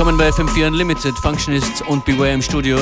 [0.00, 2.78] Willkommen bei FM4 Unlimited, Functionist und Beware im Studio.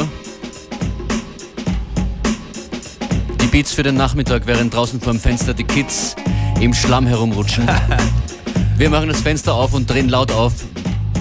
[3.43, 6.15] Die Beats für den Nachmittag, während draußen vor dem Fenster die Kids
[6.61, 7.69] im Schlamm herumrutschen.
[8.77, 10.53] Wir machen das Fenster auf und drehen laut auf.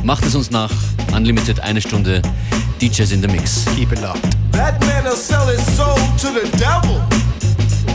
[0.04, 0.70] Macht es uns nach.
[1.16, 2.22] Unlimited, eine Stunde.
[2.80, 3.66] DJs in the Mix.
[3.76, 4.22] Keep it locked.
[4.52, 7.02] That man will sell his soul to the devil.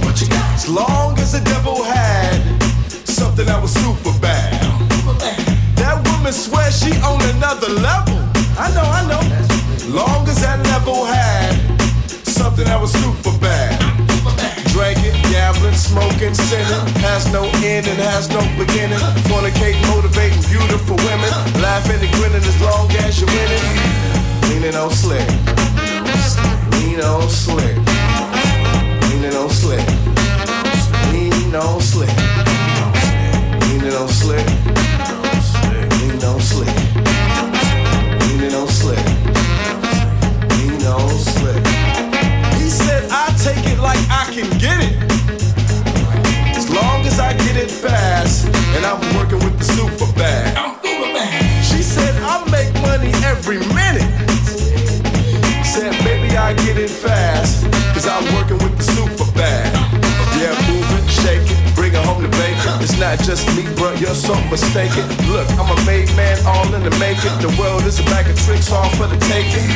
[0.02, 0.52] What you got?
[0.56, 2.42] As long as the devil had
[3.04, 4.61] something that was super bad.
[6.22, 8.14] Woman swears she on another level.
[8.54, 9.18] I know, I know.
[9.90, 11.50] Long as that level had
[12.22, 13.74] something that was super bad.
[14.70, 19.02] Drinking, gambling, smoking, sinning has no end and has no beginning.
[19.26, 21.26] Fornicating, motivating beautiful women,
[21.58, 23.66] laughing and grinning as long as you're winning.
[24.46, 25.26] Leaning on slick,
[26.78, 27.74] lean on slick,
[29.10, 29.82] leaning on slick,
[31.10, 33.10] lean on slick, leaning on slick, lean on slick,
[33.66, 34.46] leaning on slick,
[40.58, 41.66] lean on slick.
[42.58, 44.96] He said I take it like I can get it.
[46.56, 50.56] As long as I get it fast, and I'm working with the super bag.
[51.62, 54.10] She said I make money every minute.
[55.64, 59.31] Said baby I get it fast, cause I'm working with the super
[63.02, 65.02] not just me, bro, you're so mistaken.
[65.26, 67.34] Look, I'm a made man, all in the making.
[67.42, 69.66] The world is a bag of tricks, all for the taking.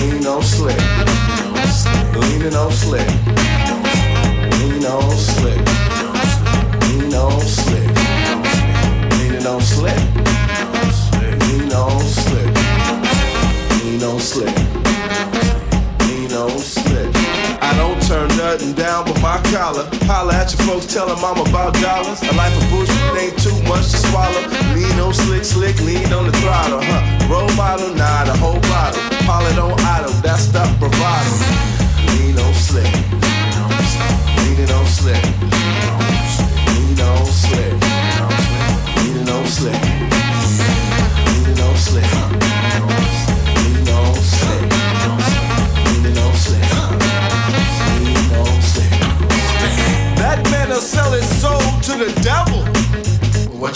[0.00, 0.76] Lean on slick,
[2.18, 3.06] leaning on slick,
[21.24, 22.22] I'm about dollars.
[22.22, 22.87] A life of bullshit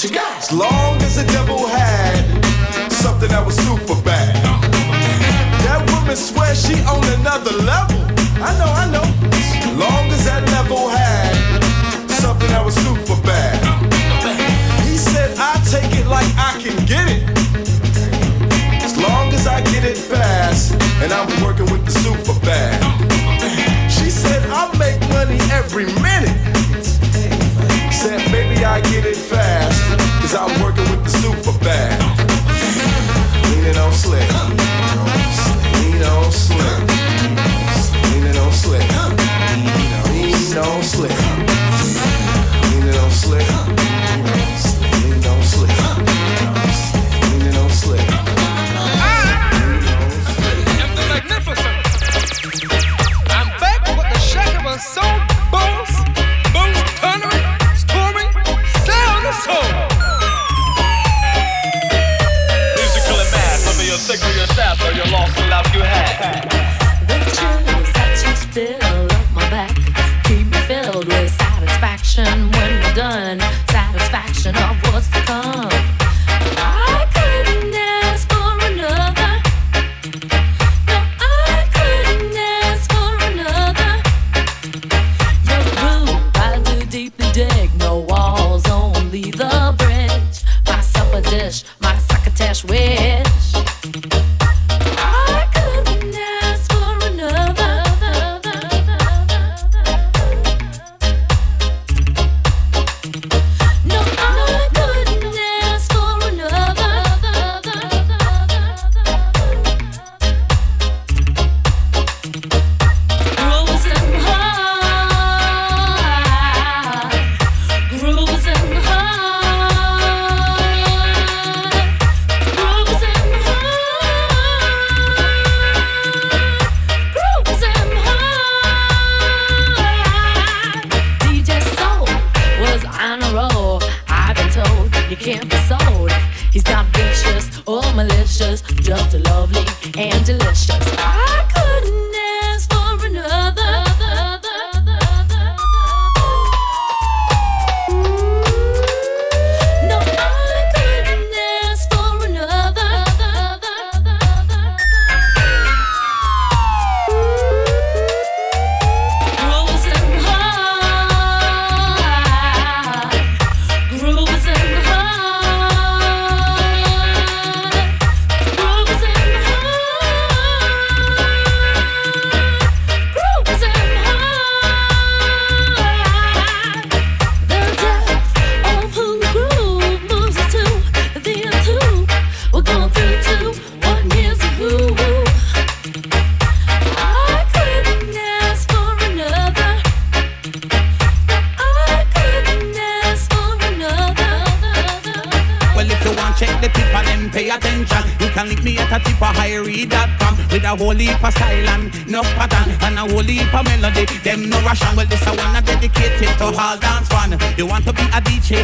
[0.02, 0.36] You got?
[0.38, 2.26] As long as the devil had
[2.90, 4.34] something that was super bad.
[5.62, 8.02] That woman swears she on another level.
[8.42, 9.06] I know, I know.
[9.30, 11.30] As long as that level had
[12.18, 13.62] something that was super bad.
[14.82, 17.22] He said I take it like I can get it.
[18.82, 22.74] As long as I get it fast, and I'm working with the super bag.
[23.86, 26.34] She said I make money every minute.
[27.94, 29.41] Said baby I get it fast,
[30.32, 32.00] cause I'm working with the super bag.
[33.44, 34.28] Leaning on slick,
[35.74, 36.78] lean on slick,
[38.04, 38.88] leaning on slick,
[40.08, 41.41] lean on slick,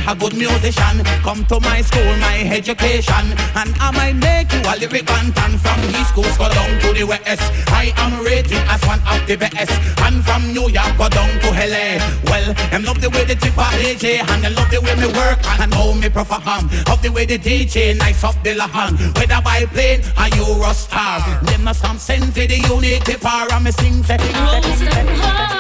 [0.08, 1.05] a good musician.
[1.22, 3.25] Come to my school, my education,
[3.55, 5.60] and I might make you a lyric bantan.
[5.60, 7.44] From East Coast, go down to the West.
[7.69, 9.76] I am rated as one of the best.
[10.00, 12.00] And from New York, go down to LA.
[12.25, 15.08] Well, I'm love the way the tip of AJ, and I love the way me
[15.12, 16.64] work, and know me perform.
[16.88, 18.96] Of the way the DJ, nice up the lahan.
[19.19, 21.44] Whether by plane or Eurostar.
[21.44, 24.88] Them stand sent to the unity power, and me sing, say, sing, say, sing, say,
[24.88, 25.57] sing, say, sing, sing,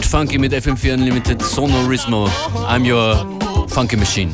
[0.00, 2.26] Get Funky mit FM4 Unlimited Sonorismo.
[2.66, 3.16] I'm your
[3.68, 4.30] Funky Machine.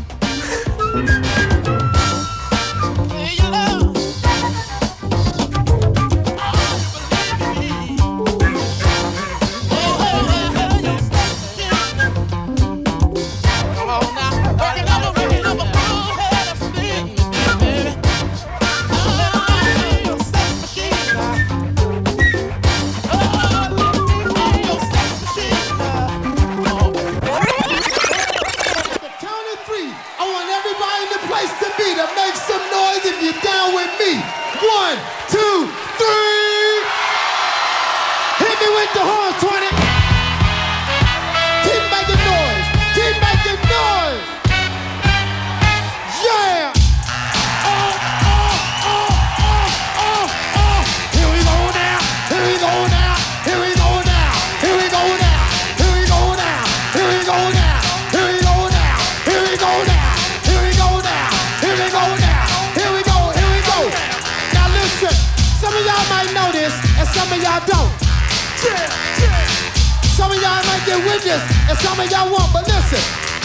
[38.86, 39.25] Take the horn.
[71.23, 73.00] This, and some of y'all won't, but listen.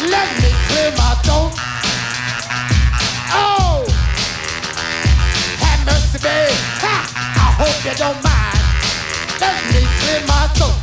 [0.09, 1.53] Let me clear my throat.
[3.31, 3.85] Oh!
[5.61, 6.57] Have mercy, babe.
[6.81, 6.95] Ha!
[7.37, 8.61] I hope you don't mind.
[9.37, 10.73] Let me clear my throat.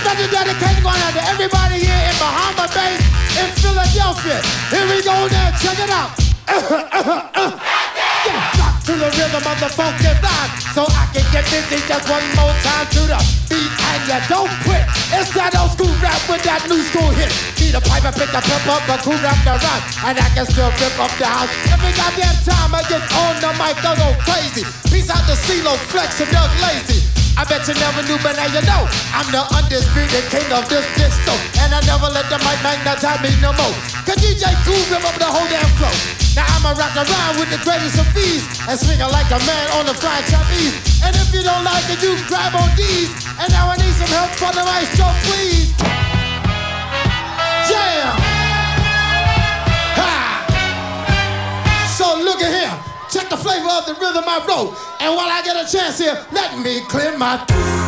[0.00, 2.96] Special dedication going out to everybody here in Bahama Bay,
[3.40, 4.40] in Philadelphia.
[4.72, 6.10] Here we go now, check it out.
[6.48, 7.52] Uh-huh, uh-huh, uh-huh.
[8.26, 12.04] Yeah, rock to the rhythm of the funky rhyme, so I can get busy just
[12.04, 14.84] one more time to the beat, and you don't quit.
[15.08, 17.32] It's that old school rap with that new school hit.
[17.56, 20.28] Need a pipe and pick a pep up, a cool rap the rhyme, and I
[20.36, 21.52] can still rip up the house.
[21.72, 24.68] Every goddamn time I get on the mic, I go crazy.
[24.92, 27.03] Peace out to CeeLo, Flex, and Doug Lazy.
[27.34, 28.86] I bet you never knew, but now you know.
[29.10, 31.34] I'm the undisputed king of this disco.
[31.58, 33.74] And I never let the mic magnetize me no more.
[34.06, 35.90] Cause DJ Kool rip up the whole damn flow.
[36.38, 38.46] Now I'ma rock around with the greatest of ease.
[38.70, 40.78] And swing it like a man on the flying trapeze.
[41.02, 43.10] And if you don't like it, you grab on these.
[43.42, 45.74] And now I need some help for the maestro, please.
[47.66, 48.14] Jam!
[49.98, 50.14] Ha!
[51.98, 52.63] So look at here.
[53.30, 54.76] The flavor of the rhythm I wrote.
[55.00, 57.83] And while I get a chance here, let me clear my Kicking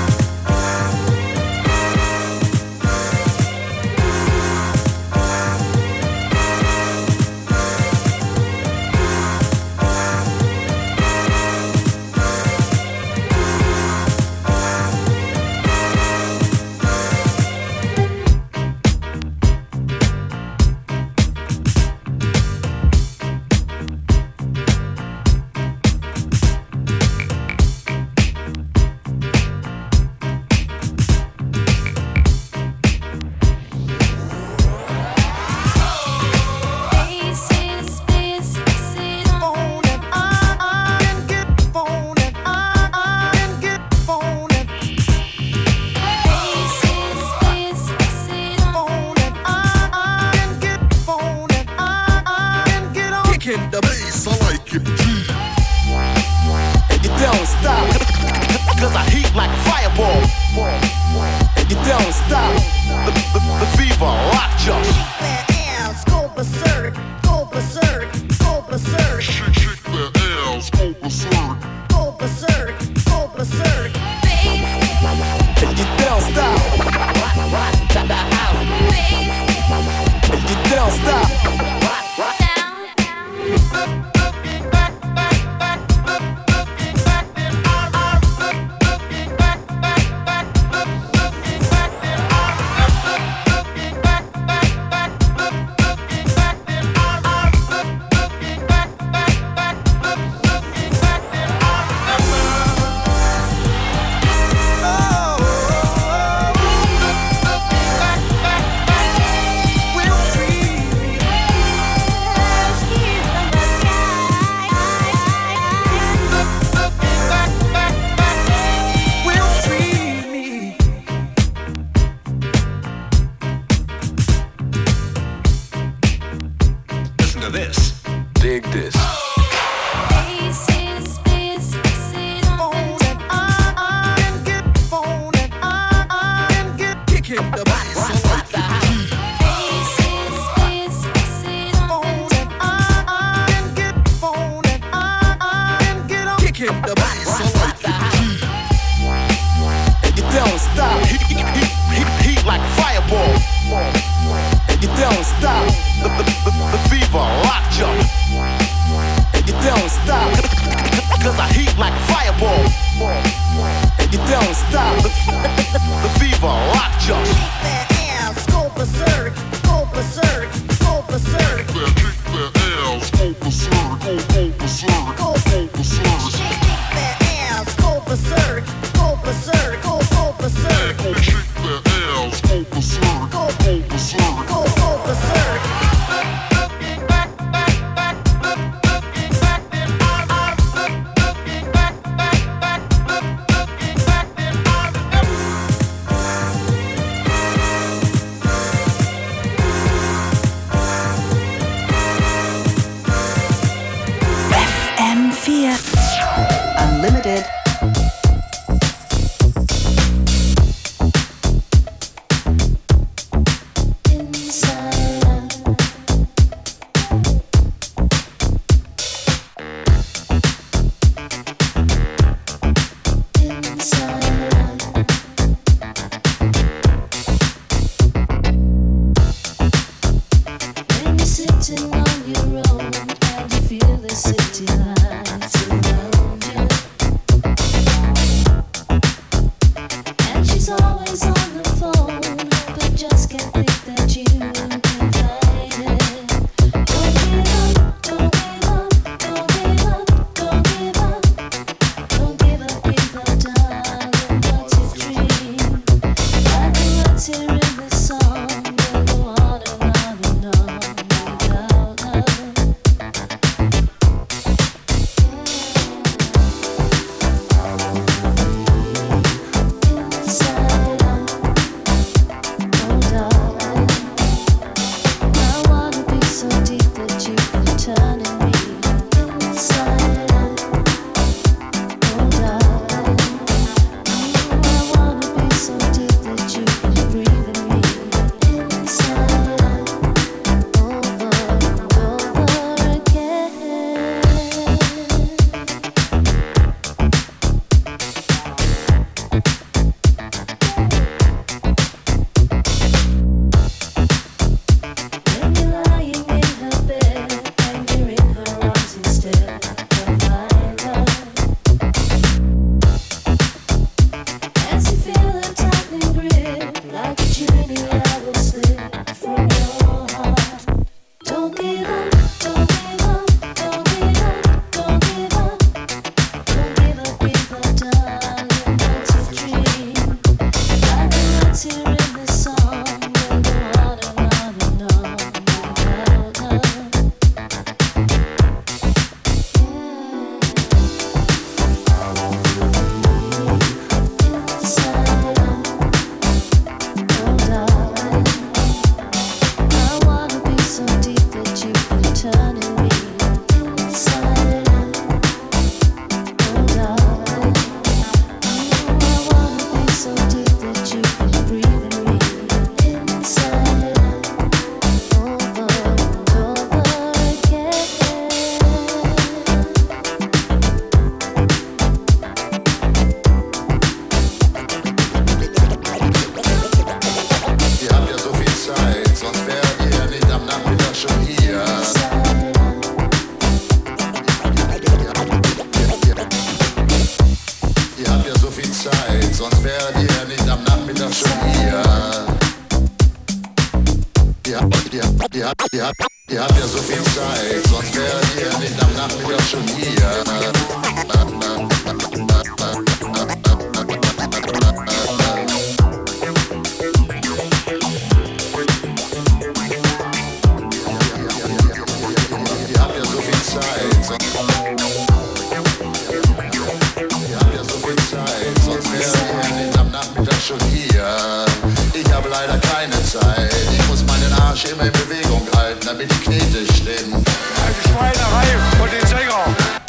[424.57, 427.12] Tanz immer in Bewegung halten, damit die Knete stehen.
[427.12, 428.47] Ein Schweinerei
[428.83, 429.45] und den Sänger.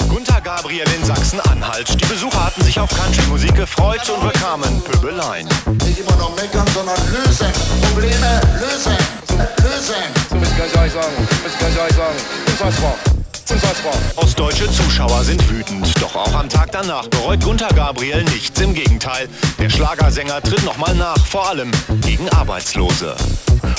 [0.09, 1.89] Gunther Gabriel in Sachsen-Anhalt.
[2.01, 5.47] Die Besucher hatten sich auf Country-Musik gefreut und bekamen Pöbeleien.
[5.85, 7.47] Nicht immer noch meckern, sondern lösen.
[7.81, 8.97] Probleme lösen.
[9.63, 9.95] Lösen.
[10.29, 11.15] So muss ich gleich sagen.
[11.43, 12.17] Muss ich gleich sagen.
[12.47, 12.95] Unfassbar.
[13.49, 13.93] Unfassbar.
[14.17, 15.89] Ostdeutsche Zuschauer sind wütend.
[16.01, 18.59] Doch auch am Tag danach bereut Gunther Gabriel nichts.
[18.59, 23.15] Im Gegenteil, der Schlagersänger tritt nochmal nach, vor allem gegen Arbeitslose.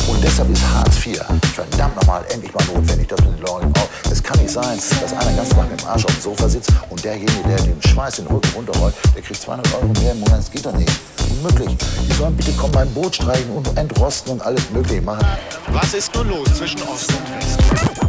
[0.09, 1.23] Und deshalb ist Hartz IV
[1.55, 3.89] verdammt nochmal endlich mal notwendig, dass man den Leuten braucht.
[4.11, 7.05] Es kann nicht sein, dass einer ganz mit dem Arsch auf dem Sofa sitzt und
[7.05, 10.39] derjenige, der den Schweiß den Rücken runterrollt, der kriegt 200 Euro mehr im Monat.
[10.39, 10.91] Das geht doch nicht.
[11.31, 11.77] Unmöglich.
[12.09, 15.27] Die sollen bitte kommen beim Boot streichen und entrosten und alles möglich machen.
[15.73, 18.08] Was ist nun los zwischen Ost und West?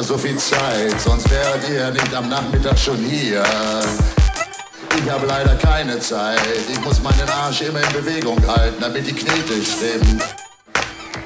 [0.00, 3.42] Ja so viel Zeit, sonst wärt ihr nicht am Nachmittag schon hier.
[4.96, 9.12] Ich habe leider keine Zeit, ich muss meinen Arsch immer in Bewegung halten, damit die
[9.12, 10.22] Knete stimmen.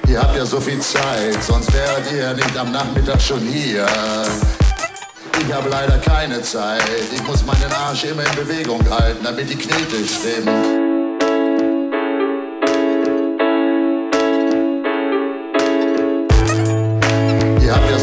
[0.08, 3.86] Ihr habt ja so viel Zeit, sonst wärt ihr nicht am Nachmittag schon hier.
[5.40, 6.82] Ich habe leider keine Zeit,
[7.12, 10.83] ich muss meinen Arsch immer in Bewegung halten, damit die Knete stimmen.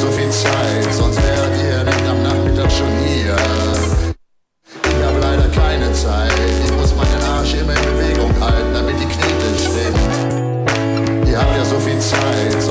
[0.01, 3.35] so viel Zeit, sonst wärt ihr nicht am Nachmittag schon hier.
[4.83, 6.33] Ich habe leider keine Zeit,
[6.65, 11.29] ich muss meinen Arsch immer in Bewegung halten, damit die Knete nicht stehen.
[11.29, 12.61] Ihr habt ja so viel Zeit,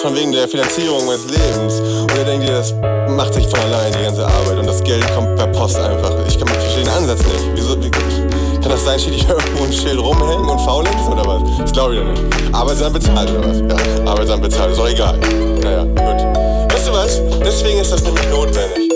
[0.00, 1.80] von wegen der Finanzierung meines Lebens.
[1.80, 2.74] Und ihr denkt ihr, das
[3.08, 4.58] macht sich von allein, die ganze Arbeit.
[4.58, 6.12] Und das Geld kommt per Post einfach.
[6.26, 7.44] Ich kann verstehe den Ansatz nicht.
[7.54, 11.58] Wieso, wie, kann das sein, steht ich irgendwo ein Schild rumhängen und faulenz oder was?
[11.58, 12.54] Das glaube ich ja nicht.
[12.54, 13.58] Arbeitsamt bezahlt oder was?
[13.58, 15.18] Ja, Arbeitsamt bezahlt, ist auch egal.
[15.62, 16.72] Naja, gut.
[16.72, 17.20] Weißt du was?
[17.44, 18.89] Deswegen ist das nämlich notwendig.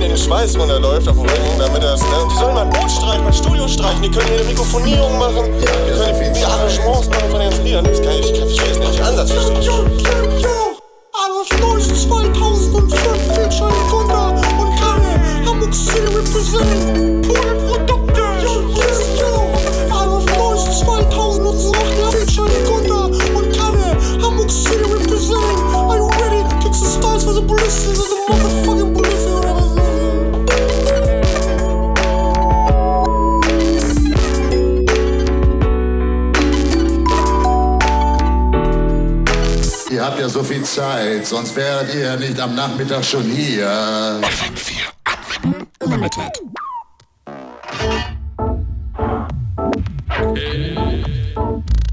[0.00, 2.08] Weil den Schweiß runterläuft auf dem Rücken, damit das, ne?
[2.32, 5.18] Die sollen mal ein Boot streichen, mal ein Studio streichen, die können hier eine Mikrofonierung
[5.18, 7.84] machen, die können die Arrangements machen von den ganzen Liedern.
[7.84, 10.48] Das kann ich, ich es nicht, den Ansatz verstehe ich nicht.
[11.12, 12.94] Adolf Neuss 2005
[13.34, 18.22] Featuring Gunter und Kalle Hamburg City represent Pure Produkte
[19.90, 21.76] Adolf Neuss 2008
[22.14, 23.04] Featuring Gunter
[23.36, 26.40] und Kalle Hamburg City represent Are you ready?
[26.64, 28.79] Kicks the stars for the ballistics of the motherfucking
[40.20, 44.20] Ihr so viel Zeit, sonst wäret ihr nicht am Nachmittag schon hier.
[45.82, 46.30] Unlimited.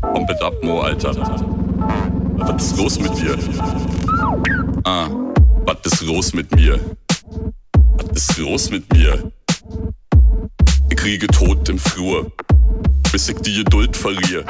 [0.01, 1.15] Pump it up, Mo, Alter.
[2.35, 3.37] Was ist los mit dir?
[4.83, 5.07] Ah,
[5.65, 6.81] was ist los mit mir?
[7.95, 9.31] Was ist los mit mir?
[10.89, 12.29] Ich kriege Tod im Flur,
[13.09, 14.43] bis ich die Geduld verliere.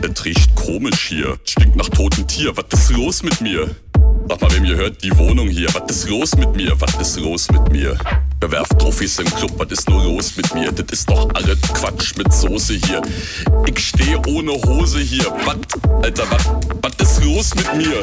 [0.00, 2.56] Es riecht komisch hier, stinkt nach totem Tier.
[2.56, 3.74] Was ist los mit mir?
[4.28, 5.68] Sag mal, wem gehört die Wohnung hier?
[5.74, 6.80] Was ist los mit mir?
[6.80, 7.98] Was ist los mit mir?
[8.40, 9.52] Wer werft Trophys im Club?
[9.56, 10.70] Was ist nur los mit mir?
[10.70, 13.02] Das ist doch alles Quatsch mit Soße hier.
[13.66, 15.26] Ich stehe ohne Hose hier.
[15.44, 15.56] Was?
[16.02, 16.44] Alter, was?
[16.82, 18.02] Was ist los mit mir?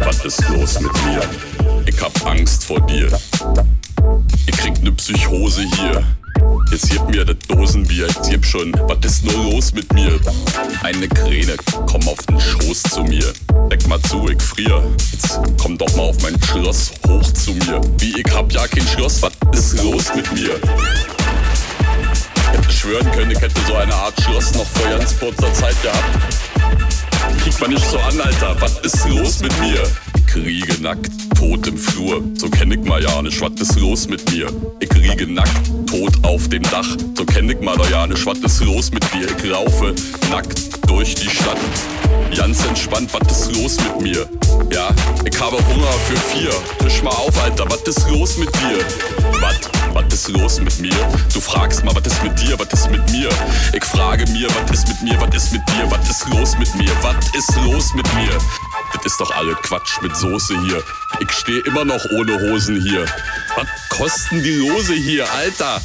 [0.00, 1.63] Was ist los mit mir?
[2.06, 3.08] Ich hab Angst vor dir.
[4.46, 6.02] Ich krieg ne Psychose hier.
[6.70, 8.74] Jetzt gib mir das Dosenbier, jetzt gib schon.
[8.88, 10.20] Was ist nur los mit mir?
[10.82, 13.32] Eine Kräne, komm auf den Schoß zu mir.
[13.70, 14.82] Deck mal zu, ich frier.
[15.12, 17.80] Jetzt komm doch mal auf mein Schloss hoch zu mir.
[17.96, 20.60] Wie, ich hab ja kein Schloss, was ist los mit mir?
[22.52, 26.04] Hätte schwören können, ich hätte so eine Art Schloss noch vor ganz kurzer Zeit gehabt.
[27.42, 29.82] Kick mal nicht so an, Alter, was ist los mit mir?
[30.26, 34.30] Ich riege nackt, tot im Flur, so kenn ich mal ja was ist los mit
[34.32, 34.48] mir?
[34.80, 38.90] Ich riege nackt, tot auf dem Dach, so kenn ich mal ja was ist los
[38.90, 39.26] mit mir?
[39.26, 39.94] Ich laufe
[40.30, 41.58] nackt durch die Stadt,
[42.36, 44.28] ganz entspannt, was ist los mit mir?
[44.72, 44.88] Ja,
[45.24, 49.33] ich habe Hunger für vier, tisch mal auf, Alter, was ist los mit dir?
[49.44, 49.60] Was?
[49.92, 50.96] Was ist los mit mir?
[51.32, 53.28] Du fragst mal, was ist mit dir, was ist mit mir?
[53.74, 56.74] Ich frage mir, was ist mit mir, was ist mit dir, was ist los mit
[56.76, 58.32] mir, was ist los mit mir?
[58.94, 60.82] Das ist doch alles Quatsch mit Soße hier.
[61.20, 63.04] Ich stehe immer noch ohne Hosen hier.
[63.54, 65.78] Was kosten die Lose hier, Alter?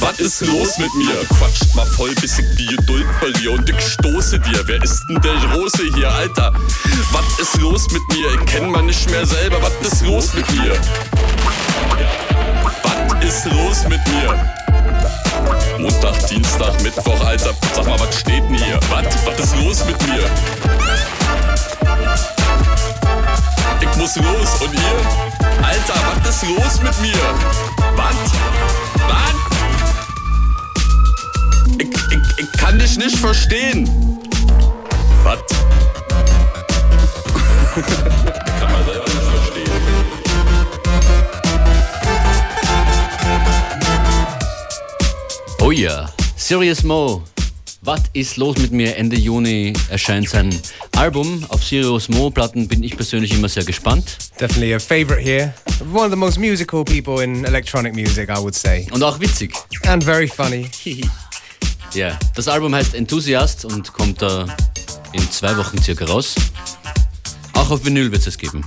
[0.00, 1.24] Was ist los mit mir?
[1.38, 4.62] Quatscht mal voll, bis ich die Geduld verliere und ich stoße dir.
[4.66, 6.52] Wer ist denn der Rose hier, Alter?
[7.12, 8.26] Was ist los mit mir?
[8.34, 9.56] Ich kenn mal nicht mehr selber.
[9.62, 10.72] Was ist los mit mir?
[11.90, 12.23] Was
[13.24, 14.34] ist los mit mir?
[15.78, 17.54] Montag, Dienstag, Mittwoch, Alter.
[17.74, 18.78] Sag mal, was steht denn hier?
[18.90, 19.06] Was?
[19.24, 20.24] Was ist los mit mir?
[23.80, 24.98] Ich muss los und ihr?
[25.62, 27.18] Alter, was ist los mit mir?
[27.96, 28.16] Was?
[29.08, 29.34] Was?
[31.78, 33.88] Ich, ich, ich kann dich nicht verstehen.
[35.22, 35.38] Was?
[38.60, 39.13] kann man selber
[45.66, 47.22] Oh ja, Serious Mo.
[47.80, 48.98] Was ist los mit mir?
[48.98, 50.54] Ende Juni erscheint sein
[50.94, 51.42] Album.
[51.48, 54.18] Auf Serious Mo Platten bin ich persönlich immer sehr gespannt.
[54.38, 55.54] Definitely a favorite here.
[55.90, 58.86] One of the most musical people in electronic music, I would say.
[58.90, 59.54] Und auch witzig.
[59.86, 60.68] And very funny.
[61.94, 64.46] Ja, das Album heißt Enthusiast und kommt da
[65.12, 66.34] in zwei Wochen circa raus.
[67.54, 68.64] Auch auf Vinyl wird es geben.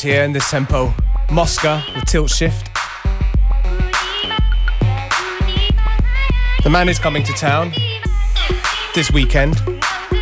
[0.00, 0.94] Here in this tempo.
[1.30, 2.70] Mosca with tilt shift.
[6.62, 7.72] The man is coming to town
[8.94, 9.60] this weekend.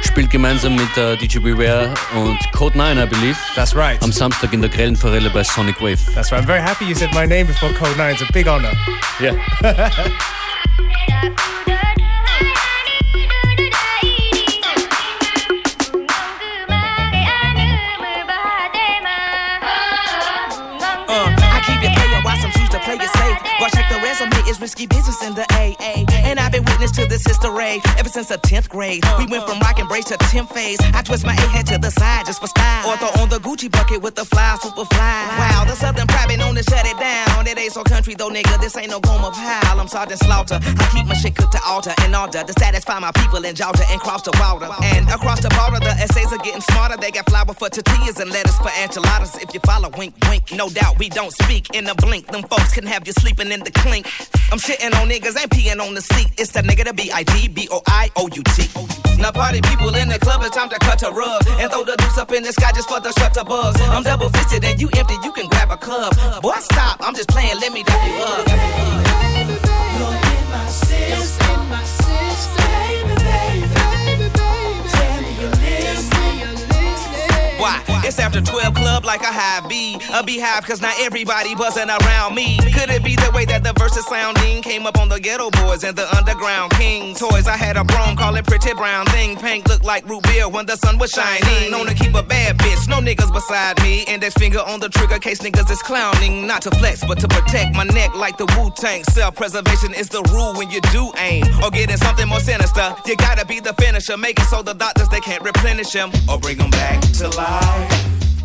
[0.03, 3.39] Spielt gemeinsam mit äh, DJ Beware und Code 9, I believe.
[3.55, 4.03] That's right.
[4.03, 5.99] Am Samstag in der Grellen Forelle bei Sonic Wave.
[6.15, 6.43] That's right.
[6.43, 8.13] I'm very happy you said my name before Code 9.
[8.15, 8.73] It's a big honor.
[9.21, 9.37] Yeah.
[28.11, 29.05] since the 10th grade.
[29.19, 30.79] We went from rock and brace to 10 phase.
[30.95, 32.91] I twist my A head to the side just for style.
[32.91, 35.37] Or throw on the Gucci bucket with the fly, super fly.
[35.39, 37.20] Wow, the Southern private known to shut it down.
[37.71, 38.61] Ain't so country though, nigga.
[38.61, 39.79] This ain't no Gomer Pyle.
[39.79, 40.59] I'm Sergeant Slaughter.
[40.61, 43.85] I keep my shit cooked to altar in order to satisfy my people in Georgia
[43.93, 44.67] and cross the water.
[44.83, 46.97] And across the border, the essays are getting smarter.
[46.97, 49.37] They got flour for tortillas and lettuce for enchiladas.
[49.37, 50.51] If you follow, wink, wink.
[50.51, 52.27] No doubt we don't speak in a blink.
[52.27, 54.07] Them folks can have you sleeping in the clink.
[54.51, 56.27] I'm shitting on niggas, ain't peeing on the seat.
[56.39, 59.01] It's the nigga, the B-I-G, B-O-I-O-U-T.
[59.21, 61.45] Now party people in the club, it's time to cut a rug.
[61.61, 63.79] And throw the deuce up in the sky just for the shutter buzz.
[63.93, 66.17] I'm double fisted and you empty, you can grab a cup.
[66.41, 69.11] Boy, stop, I'm just playing, let me dap you up.
[77.61, 77.85] Why?
[78.09, 80.01] It's after 12 club like a high B.
[80.15, 82.57] A beehive, cause not everybody buzzing around me.
[82.73, 85.85] Could it be the way that the verses sounding came up on the Geto Boys
[85.85, 87.47] and the underground king toys?
[87.47, 89.37] I had a brom call it pretty brown thing.
[89.37, 91.71] Pink looked like root beer when the sun was shining.
[91.71, 94.05] Known to keep a bad bitch, no niggas beside me.
[94.09, 96.47] Index finger on the trigger case niggas is clowning.
[96.47, 99.05] Not to flex, but to protect my neck like the Wu Tang.
[99.05, 101.45] Self preservation is the rule when you do aim.
[101.63, 102.97] Or getting something more sinister.
[103.05, 104.17] You gotta be the finisher.
[104.17, 106.11] Make it so the doctors they can't replenish him.
[106.27, 107.50] Or bring them back to life.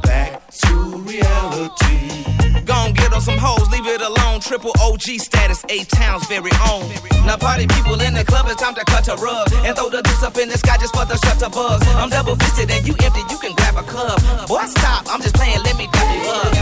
[0.02, 0.74] Back to
[1.06, 2.64] reality.
[2.66, 4.40] Gon' get on some hoes, leave it alone.
[4.40, 6.90] Triple OG status, eight towns very own.
[7.26, 10.02] Now party people in the club, it's time to cut a rug and throw the
[10.02, 11.82] deuce up in the sky just for the shutter buzz.
[11.96, 14.20] I'm double fisted and you empty, you can grab a club.
[14.48, 16.54] Boy, stop, I'm just playing, let me dap you up.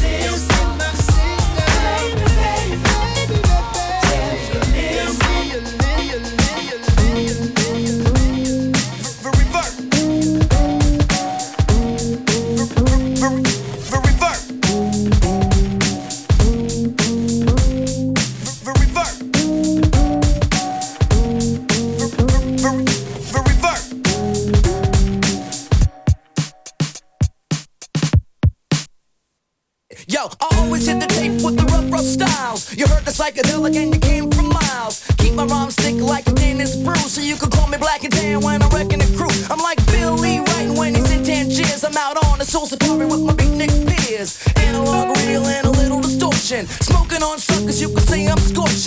[0.00, 0.57] Yo,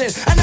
[0.02, 0.41] I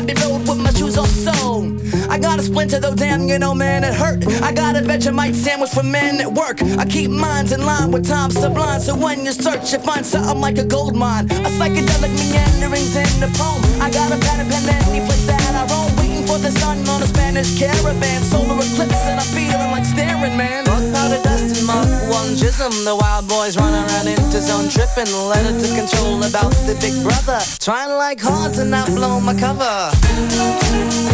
[0.00, 1.76] Abbey Road with my shoes off so.
[2.08, 4.26] I got a splinter though, damn, you know, man, it hurt.
[4.40, 6.62] I got a Vegemite sandwich for men at work.
[6.80, 8.80] I keep minds in line with time sublime.
[8.80, 11.26] So when you search, you find something like a gold mine.
[11.26, 13.60] A psychedelic meanderings in the poem.
[13.82, 15.94] I got a pen and pen any place that I roam.
[15.98, 18.22] Waiting for the sun on a Spanish caravan.
[18.22, 20.64] Solar eclipse and I'm feeling like staring, man.
[22.10, 22.72] 1 jism.
[22.84, 25.10] The wild boys run around into zone tripping.
[25.28, 27.38] Let it to control about the big brother.
[27.60, 31.09] Trying like hard to not blow my cover.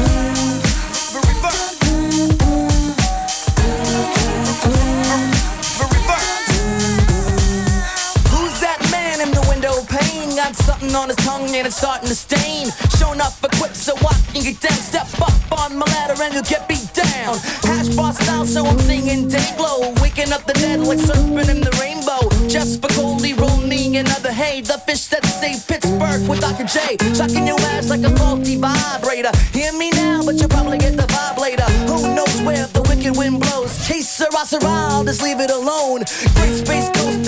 [10.46, 12.70] Got something on his tongue and it's starting to stain.
[13.00, 14.78] Showing up equipped so I can get down.
[14.78, 17.34] Step up on my ladder and you'll get beat down.
[17.66, 19.92] Hash bar style, so I'm singing day glow.
[20.00, 22.30] Waking up the dead like surfing in the rainbow.
[22.46, 23.56] Just for Goldie, roll
[23.96, 24.60] another hay.
[24.60, 26.64] The fish that saved Pittsburgh with Dr.
[26.64, 26.96] J.
[27.14, 29.32] Shocking your ass like a faulty vibrator.
[29.52, 31.64] Hear me now, but you'll probably get the vibe later.
[31.88, 33.72] Who knows where the wicked wind blows?
[33.86, 36.04] Case Sarah, I'll just leave it alone.
[36.36, 37.24] Great space coast,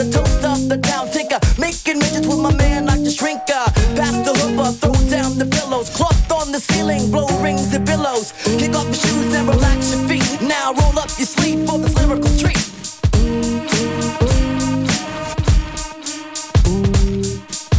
[6.89, 8.32] ceiling, blow rings and billows.
[8.59, 10.43] Kick off your shoes and relax your feet.
[10.43, 12.59] Now roll up your sleeve for this lyrical treat.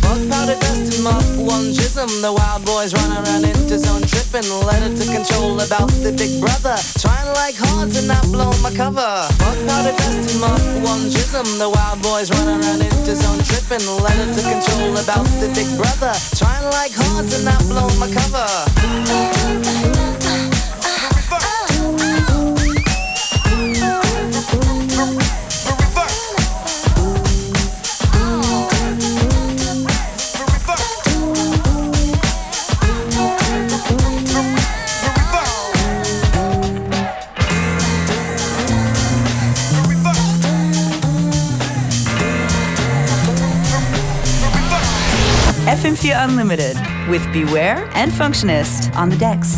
[0.01, 2.21] Fuck powder dust and Mach 1 jism.
[2.21, 3.58] The wild boys running around into
[4.43, 4.67] zone tripping.
[4.67, 6.75] Letter to control about the big brother.
[6.99, 9.27] Trying like hard to not blow my cover.
[9.39, 11.45] Fuck powder dust and mark one jism.
[11.57, 13.85] The wild boys running around into zone tripping.
[14.01, 16.13] Letter to control about the big brother.
[16.35, 19.98] Trying like hard to not blow my cover.
[46.29, 46.77] Unlimited
[47.09, 49.57] with Beware and Functionist on the decks.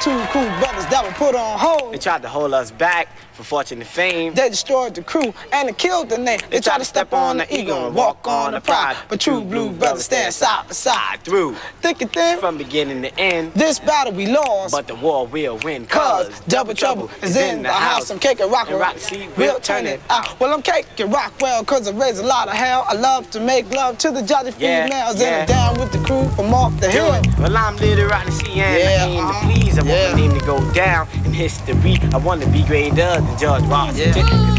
[0.00, 1.94] two cool brothers that were put on hold.
[1.94, 4.34] They tried to hold us back for fortune and fame.
[4.34, 6.40] They destroyed the crew and they killed the name.
[6.50, 8.96] They, they to step, on the ego and walk on the pride.
[9.08, 12.38] But true blue brothers stand side by side through thick and thin.
[12.38, 13.52] From beginning to end.
[13.52, 15.86] This battle we lost, but the war will win.
[15.86, 18.10] Cause, Cause double trouble is in the house.
[18.10, 18.96] I'm cake and rock and rock.
[19.36, 20.26] We'll turn it out.
[20.26, 22.84] Ah, well, I'm cake and rock well, cause I raise a lot of hell.
[22.88, 25.20] I love to make love to the jolly yeah, females.
[25.20, 25.26] Yeah.
[25.26, 27.20] And I'm down with the crew from off the hill.
[27.38, 29.52] Well, I'm Little Rodney, she and yeah, I mean to uh-huh.
[29.52, 29.78] please.
[29.78, 30.12] I want yeah.
[30.12, 31.98] my name to go down in history.
[32.12, 34.55] I want to be greater and Judge Rogers yeah.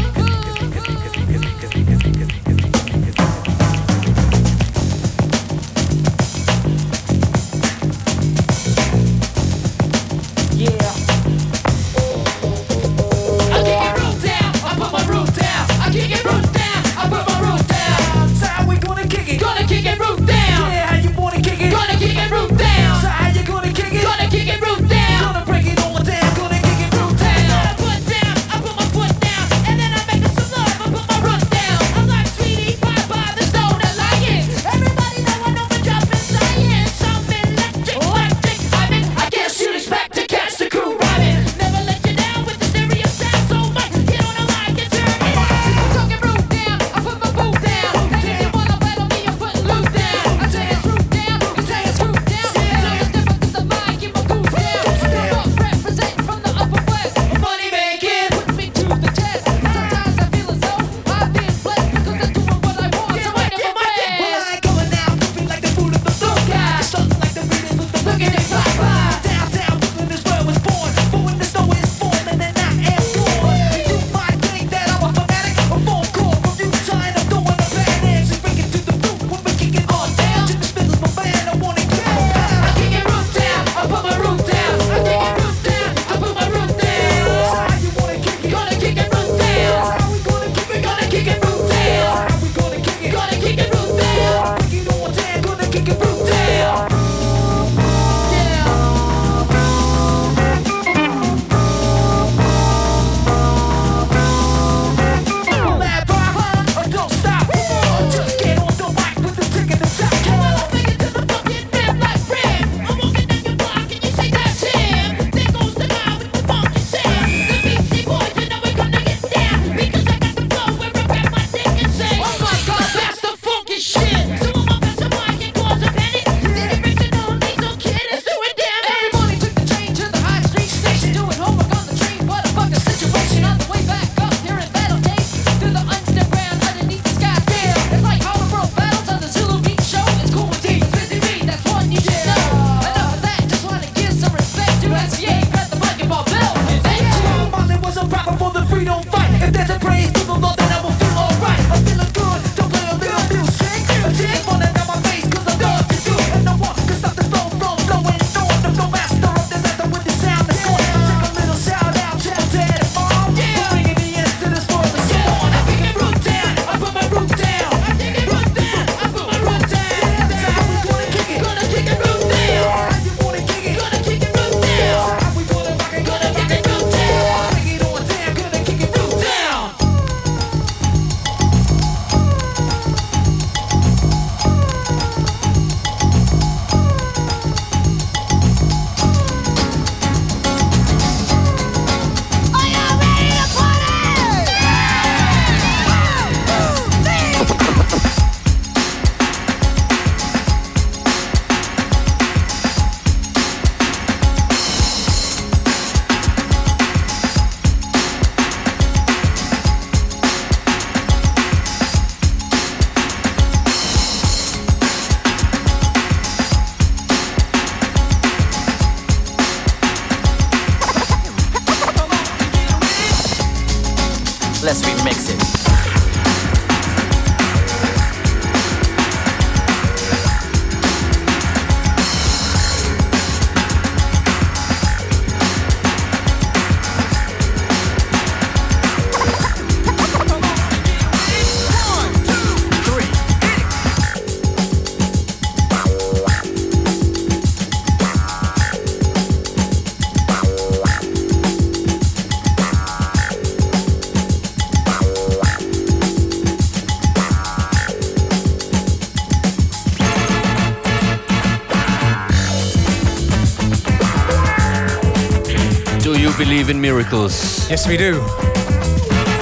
[267.70, 268.20] Yes, we do.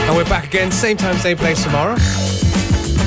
[0.07, 1.97] And we're back again, same time, same place tomorrow.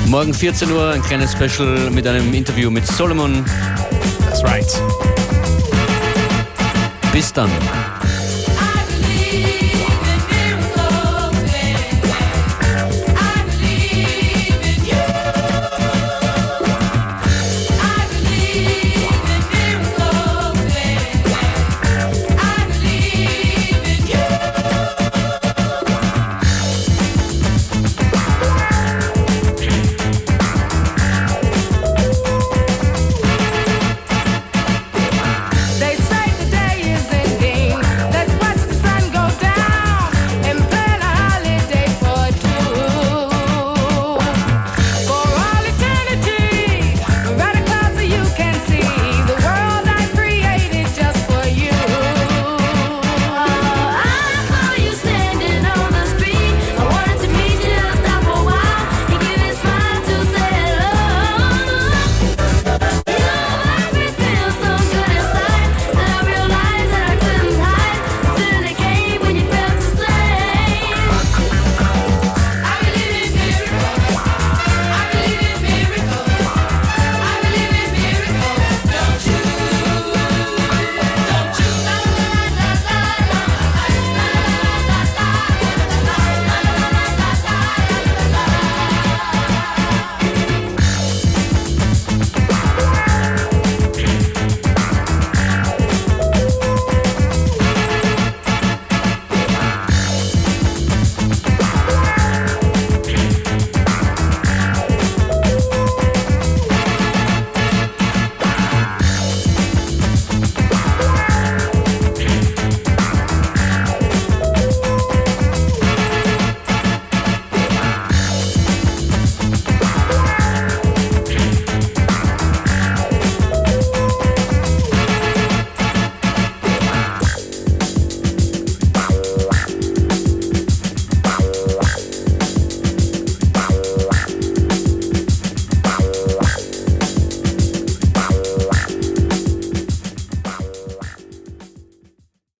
[0.06, 3.44] Morgen 14 Uhr ein kleines Special mit einem Interview mit Solomon.
[4.26, 4.66] That's right.
[7.12, 7.50] Bis dann.